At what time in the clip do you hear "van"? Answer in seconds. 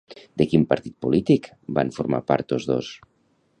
1.81-1.93